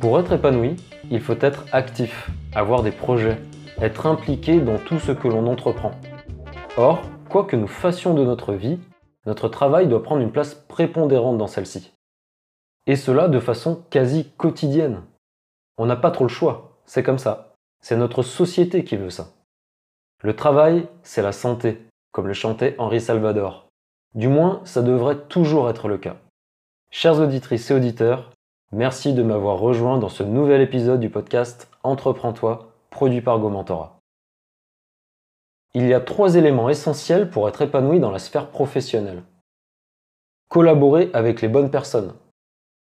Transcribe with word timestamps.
Pour 0.00 0.20
être 0.20 0.32
épanoui, 0.32 0.76
il 1.10 1.20
faut 1.20 1.34
être 1.40 1.64
actif, 1.72 2.30
avoir 2.54 2.84
des 2.84 2.92
projets, 2.92 3.40
être 3.80 4.06
impliqué 4.06 4.60
dans 4.60 4.78
tout 4.78 5.00
ce 5.00 5.10
que 5.10 5.26
l'on 5.26 5.48
entreprend. 5.48 5.90
Or, 6.76 7.02
quoi 7.28 7.44
que 7.44 7.56
nous 7.56 7.66
fassions 7.66 8.14
de 8.14 8.24
notre 8.24 8.54
vie, 8.54 8.78
notre 9.26 9.48
travail 9.48 9.88
doit 9.88 10.04
prendre 10.04 10.22
une 10.22 10.30
place 10.30 10.54
prépondérante 10.54 11.36
dans 11.36 11.48
celle-ci. 11.48 11.92
Et 12.86 12.94
cela 12.94 13.26
de 13.26 13.40
façon 13.40 13.82
quasi 13.90 14.30
quotidienne. 14.36 15.02
On 15.78 15.86
n'a 15.86 15.96
pas 15.96 16.12
trop 16.12 16.24
le 16.24 16.28
choix, 16.28 16.78
c'est 16.86 17.02
comme 17.02 17.18
ça. 17.18 17.54
C'est 17.82 17.96
notre 17.96 18.22
société 18.22 18.84
qui 18.84 18.96
veut 18.96 19.10
ça. 19.10 19.32
Le 20.22 20.36
travail, 20.36 20.86
c'est 21.02 21.22
la 21.22 21.32
santé, 21.32 21.82
comme 22.12 22.28
le 22.28 22.34
chantait 22.34 22.76
Henri 22.78 23.00
Salvador. 23.00 23.66
Du 24.14 24.28
moins, 24.28 24.60
ça 24.64 24.82
devrait 24.82 25.18
toujours 25.28 25.68
être 25.68 25.88
le 25.88 25.98
cas. 25.98 26.16
Chers 26.90 27.18
auditrices 27.18 27.70
et 27.72 27.74
auditeurs, 27.74 28.30
merci 28.72 29.14
de 29.14 29.22
m'avoir 29.22 29.58
rejoint 29.58 29.98
dans 29.98 30.08
ce 30.08 30.22
nouvel 30.22 30.60
épisode 30.60 31.00
du 31.00 31.10
podcast 31.10 31.70
Entreprends-toi, 31.82 32.72
produit 32.90 33.22
par 33.22 33.38
Gomentora. 33.38 33.98
Il 35.74 35.86
y 35.86 35.94
a 35.94 36.00
trois 36.00 36.36
éléments 36.36 36.68
essentiels 36.68 37.30
pour 37.30 37.48
être 37.48 37.62
épanoui 37.62 38.00
dans 38.00 38.10
la 38.10 38.18
sphère 38.18 38.50
professionnelle. 38.50 39.22
Collaborer 40.48 41.10
avec 41.12 41.40
les 41.40 41.48
bonnes 41.48 41.70
personnes, 41.70 42.14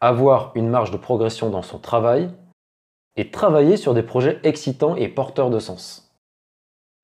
avoir 0.00 0.52
une 0.54 0.68
marge 0.68 0.90
de 0.90 0.96
progression 0.96 1.50
dans 1.50 1.62
son 1.62 1.78
travail 1.78 2.30
et 3.16 3.30
travailler 3.30 3.76
sur 3.76 3.92
des 3.92 4.02
projets 4.02 4.40
excitants 4.44 4.96
et 4.96 5.08
porteurs 5.08 5.50
de 5.50 5.58
sens. 5.58 6.14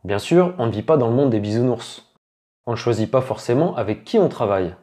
Bien 0.04 0.18
sûr, 0.18 0.54
on 0.59 0.66
ne 0.66 0.73
vit 0.73 0.82
pas 0.82 0.96
dans 0.96 1.09
le 1.09 1.15
monde 1.15 1.30
des 1.30 1.41
bisounours. 1.41 2.15
On 2.66 2.73
ne 2.73 2.77
choisit 2.77 3.10
pas 3.10 3.20
forcément 3.20 3.74
avec 3.77 4.04
qui 4.04 4.18
on 4.18 4.29
travaille. 4.29 4.74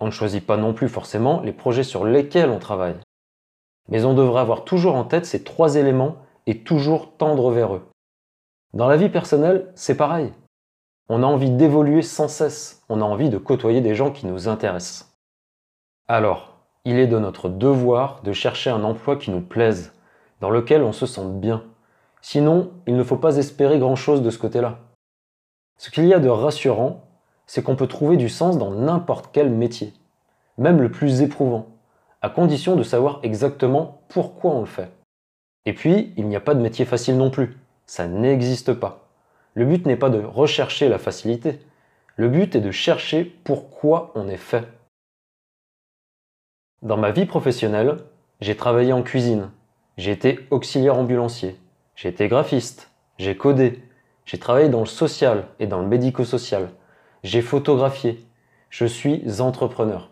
On 0.00 0.06
ne 0.06 0.10
choisit 0.10 0.44
pas 0.44 0.56
non 0.56 0.72
plus 0.72 0.88
forcément 0.88 1.40
les 1.40 1.52
projets 1.52 1.82
sur 1.82 2.04
lesquels 2.04 2.50
on 2.50 2.58
travaille. 2.58 2.96
Mais 3.88 4.04
on 4.04 4.14
devrait 4.14 4.40
avoir 4.40 4.64
toujours 4.64 4.94
en 4.94 5.04
tête 5.04 5.26
ces 5.26 5.42
trois 5.42 5.76
éléments 5.76 6.16
et 6.46 6.62
toujours 6.62 7.16
tendre 7.16 7.50
vers 7.50 7.74
eux. 7.74 7.82
Dans 8.74 8.86
la 8.86 8.96
vie 8.96 9.08
personnelle, 9.08 9.72
c'est 9.74 9.96
pareil. 9.96 10.32
On 11.08 11.22
a 11.22 11.26
envie 11.26 11.50
d'évoluer 11.50 12.02
sans 12.02 12.28
cesse, 12.28 12.82
on 12.88 13.00
a 13.00 13.04
envie 13.04 13.30
de 13.30 13.38
côtoyer 13.38 13.80
des 13.80 13.94
gens 13.94 14.10
qui 14.10 14.26
nous 14.26 14.46
intéressent. 14.46 15.16
Alors, 16.06 16.58
il 16.84 16.98
est 16.98 17.06
de 17.06 17.18
notre 17.18 17.48
devoir 17.48 18.22
de 18.22 18.32
chercher 18.32 18.70
un 18.70 18.84
emploi 18.84 19.16
qui 19.16 19.30
nous 19.30 19.40
plaise, 19.40 19.92
dans 20.40 20.50
lequel 20.50 20.82
on 20.82 20.92
se 20.92 21.06
sente 21.06 21.40
bien. 21.40 21.64
Sinon, 22.20 22.72
il 22.86 22.96
ne 22.96 23.02
faut 23.02 23.16
pas 23.16 23.36
espérer 23.36 23.78
grand-chose 23.78 24.22
de 24.22 24.30
ce 24.30 24.38
côté-là. 24.38 24.78
Ce 25.76 25.90
qu'il 25.90 26.06
y 26.06 26.14
a 26.14 26.18
de 26.18 26.28
rassurant, 26.28 27.07
c'est 27.48 27.62
qu'on 27.62 27.76
peut 27.76 27.88
trouver 27.88 28.16
du 28.16 28.28
sens 28.28 28.58
dans 28.58 28.70
n'importe 28.70 29.30
quel 29.32 29.50
métier, 29.50 29.94
même 30.58 30.80
le 30.80 30.92
plus 30.92 31.22
éprouvant, 31.22 31.66
à 32.20 32.28
condition 32.28 32.76
de 32.76 32.82
savoir 32.82 33.20
exactement 33.22 34.02
pourquoi 34.08 34.52
on 34.52 34.60
le 34.60 34.66
fait. 34.66 34.90
Et 35.64 35.72
puis, 35.72 36.12
il 36.16 36.28
n'y 36.28 36.36
a 36.36 36.40
pas 36.40 36.54
de 36.54 36.60
métier 36.60 36.84
facile 36.84 37.16
non 37.16 37.30
plus, 37.30 37.56
ça 37.86 38.06
n'existe 38.06 38.74
pas. 38.74 39.08
Le 39.54 39.64
but 39.64 39.86
n'est 39.86 39.96
pas 39.96 40.10
de 40.10 40.22
rechercher 40.22 40.90
la 40.90 40.98
facilité, 40.98 41.58
le 42.16 42.28
but 42.28 42.54
est 42.54 42.60
de 42.60 42.70
chercher 42.70 43.24
pourquoi 43.24 44.12
on 44.14 44.28
est 44.28 44.36
fait. 44.36 44.68
Dans 46.82 46.98
ma 46.98 47.12
vie 47.12 47.26
professionnelle, 47.26 47.96
j'ai 48.40 48.56
travaillé 48.56 48.92
en 48.92 49.02
cuisine, 49.02 49.50
j'ai 49.96 50.12
été 50.12 50.46
auxiliaire 50.50 50.98
ambulancier, 50.98 51.56
j'ai 51.96 52.10
été 52.10 52.28
graphiste, 52.28 52.90
j'ai 53.16 53.36
codé, 53.38 53.82
j'ai 54.26 54.38
travaillé 54.38 54.68
dans 54.68 54.80
le 54.80 54.86
social 54.86 55.46
et 55.58 55.66
dans 55.66 55.80
le 55.80 55.88
médico-social, 55.88 56.68
j'ai 57.22 57.42
photographié, 57.42 58.24
je 58.70 58.84
suis 58.84 59.40
entrepreneur. 59.40 60.10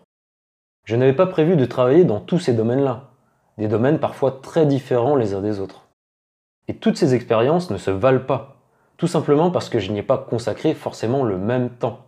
Je 0.83 0.95
n'avais 0.95 1.13
pas 1.13 1.27
prévu 1.27 1.55
de 1.55 1.65
travailler 1.65 2.03
dans 2.03 2.19
tous 2.19 2.39
ces 2.39 2.53
domaines-là, 2.53 3.09
des 3.57 3.67
domaines 3.67 3.99
parfois 3.99 4.39
très 4.41 4.65
différents 4.65 5.15
les 5.15 5.33
uns 5.33 5.41
des 5.41 5.59
autres. 5.59 5.87
Et 6.67 6.75
toutes 6.75 6.97
ces 6.97 7.13
expériences 7.13 7.69
ne 7.69 7.77
se 7.77 7.91
valent 7.91 8.25
pas, 8.25 8.57
tout 8.97 9.07
simplement 9.07 9.51
parce 9.51 9.69
que 9.69 9.79
je 9.79 9.91
n'y 9.91 9.99
ai 9.99 10.03
pas 10.03 10.17
consacré 10.17 10.73
forcément 10.73 11.23
le 11.23 11.37
même 11.37 11.69
temps. 11.69 12.05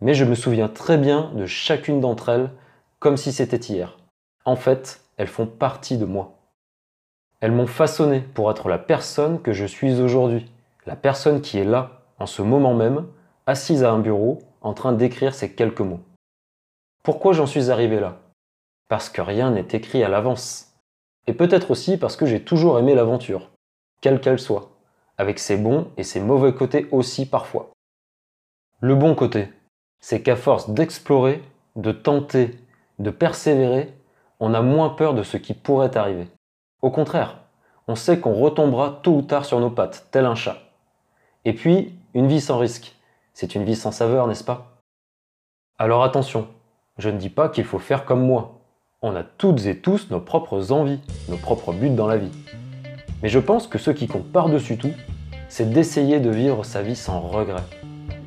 Mais 0.00 0.14
je 0.14 0.24
me 0.24 0.34
souviens 0.34 0.68
très 0.68 0.96
bien 0.96 1.30
de 1.34 1.46
chacune 1.46 2.00
d'entre 2.00 2.30
elles 2.30 2.50
comme 2.98 3.16
si 3.16 3.32
c'était 3.32 3.56
hier. 3.56 3.98
En 4.44 4.56
fait, 4.56 5.02
elles 5.16 5.26
font 5.26 5.46
partie 5.46 5.98
de 5.98 6.06
moi. 6.06 6.38
Elles 7.40 7.52
m'ont 7.52 7.66
façonné 7.66 8.20
pour 8.20 8.50
être 8.50 8.68
la 8.68 8.78
personne 8.78 9.40
que 9.40 9.52
je 9.52 9.66
suis 9.66 10.00
aujourd'hui, 10.00 10.50
la 10.86 10.96
personne 10.96 11.40
qui 11.40 11.58
est 11.58 11.64
là, 11.64 12.02
en 12.18 12.26
ce 12.26 12.42
moment 12.42 12.74
même, 12.74 13.06
assise 13.50 13.82
à 13.82 13.90
un 13.90 13.98
bureau, 13.98 14.38
en 14.60 14.74
train 14.74 14.92
d'écrire 14.92 15.34
ces 15.34 15.52
quelques 15.52 15.80
mots. 15.80 16.00
Pourquoi 17.02 17.32
j'en 17.32 17.46
suis 17.46 17.70
arrivé 17.70 17.98
là? 17.98 18.18
Parce 18.88 19.08
que 19.08 19.20
rien 19.20 19.50
n'est 19.50 19.66
écrit 19.72 20.04
à 20.04 20.08
l'avance. 20.08 20.72
Et 21.26 21.32
peut-être 21.32 21.72
aussi 21.72 21.96
parce 21.96 22.16
que 22.16 22.26
j'ai 22.26 22.42
toujours 22.42 22.78
aimé 22.78 22.94
l'aventure, 22.94 23.50
quelle 24.00 24.20
qu'elle 24.20 24.38
soit, 24.38 24.70
avec 25.18 25.38
ses 25.38 25.56
bons 25.56 25.88
et 25.96 26.04
ses 26.04 26.20
mauvais 26.20 26.54
côtés 26.54 26.86
aussi 26.92 27.26
parfois. 27.26 27.70
Le 28.80 28.94
bon 28.94 29.14
côté, 29.14 29.48
c'est 30.00 30.22
qu'à 30.22 30.36
force 30.36 30.70
d'explorer, 30.70 31.42
de 31.76 31.92
tenter, 31.92 32.56
de 32.98 33.10
persévérer, 33.10 33.92
on 34.38 34.54
a 34.54 34.62
moins 34.62 34.90
peur 34.90 35.14
de 35.14 35.22
ce 35.24 35.36
qui 35.36 35.54
pourrait 35.54 35.96
arriver. 35.96 36.28
Au 36.82 36.90
contraire, 36.90 37.38
on 37.88 37.96
sait 37.96 38.20
qu'on 38.20 38.34
retombera 38.34 39.00
tôt 39.02 39.16
ou 39.16 39.22
tard 39.22 39.44
sur 39.44 39.58
nos 39.58 39.70
pattes, 39.70 40.06
tel 40.12 40.24
un 40.24 40.36
chat. 40.36 40.58
Et 41.44 41.52
puis, 41.52 41.94
une 42.14 42.28
vie 42.28 42.40
sans 42.40 42.58
risque, 42.58 42.94
c'est 43.40 43.54
une 43.54 43.64
vie 43.64 43.74
sans 43.74 43.90
saveur, 43.90 44.26
n'est-ce 44.26 44.44
pas? 44.44 44.82
Alors 45.78 46.04
attention, 46.04 46.46
je 46.98 47.08
ne 47.08 47.16
dis 47.16 47.30
pas 47.30 47.48
qu'il 47.48 47.64
faut 47.64 47.78
faire 47.78 48.04
comme 48.04 48.20
moi. 48.20 48.60
On 49.00 49.16
a 49.16 49.22
toutes 49.22 49.64
et 49.64 49.78
tous 49.78 50.10
nos 50.10 50.20
propres 50.20 50.72
envies, 50.72 51.00
nos 51.30 51.38
propres 51.38 51.72
buts 51.72 51.88
dans 51.88 52.06
la 52.06 52.18
vie. 52.18 52.32
Mais 53.22 53.30
je 53.30 53.38
pense 53.38 53.66
que 53.66 53.78
ce 53.78 53.90
qui 53.90 54.08
compte 54.08 54.30
par-dessus 54.30 54.76
tout, 54.76 54.92
c'est 55.48 55.70
d'essayer 55.70 56.20
de 56.20 56.28
vivre 56.28 56.66
sa 56.66 56.82
vie 56.82 56.94
sans 56.94 57.18
regret. 57.20 57.62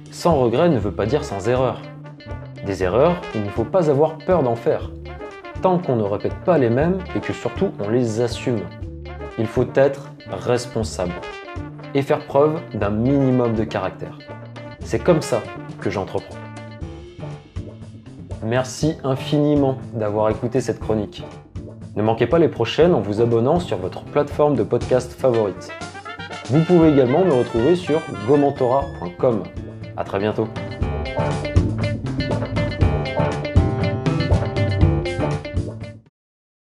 Sans 0.10 0.34
regret 0.34 0.68
ne 0.70 0.80
veut 0.80 0.96
pas 0.96 1.06
dire 1.06 1.24
sans 1.24 1.48
erreur. 1.48 1.80
Des 2.66 2.82
erreurs, 2.82 3.22
il 3.36 3.44
ne 3.44 3.50
faut 3.50 3.66
pas 3.66 3.92
avoir 3.92 4.18
peur 4.18 4.42
d'en 4.42 4.56
faire 4.56 4.90
tant 5.62 5.78
qu'on 5.78 5.96
ne 5.96 6.04
répète 6.04 6.44
pas 6.44 6.58
les 6.58 6.72
mêmes 6.72 6.98
et 7.16 7.20
que 7.20 7.34
surtout 7.34 7.70
on 7.80 7.88
les 7.88 8.20
assume. 8.20 8.62
Il 9.38 9.46
faut 9.46 9.68
être 9.76 10.12
responsable 10.28 11.14
et 11.94 12.02
faire 12.02 12.26
preuve 12.26 12.60
d'un 12.74 12.90
minimum 12.90 13.54
de 13.54 13.64
caractère. 13.64 14.18
C'est 14.84 15.00
comme 15.00 15.22
ça 15.22 15.42
que 15.80 15.90
j'entreprends. 15.90 16.36
Merci 18.44 18.96
infiniment 19.04 19.78
d'avoir 19.94 20.30
écouté 20.30 20.62
cette 20.62 20.80
chronique. 20.80 21.24
Ne 21.96 22.04
manquez 22.04 22.28
pas 22.28 22.40
les 22.40 22.50
prochaines 22.50 22.94
en 22.94 23.02
vous 23.02 23.22
abonnant 23.22 23.60
sur 23.60 23.78
votre 23.78 24.04
plateforme 24.04 24.56
de 24.56 24.64
podcast 24.64 25.14
favorite. 25.14 25.72
Vous 26.50 26.62
pouvez 26.64 26.90
également 26.90 27.24
me 27.24 27.34
retrouver 27.34 27.76
sur 27.76 28.02
gomentora.com. 28.28 29.44
A 29.96 30.04
très 30.04 30.20
bientôt. 30.20 30.48